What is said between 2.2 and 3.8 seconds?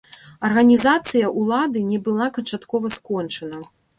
канчаткова скончана.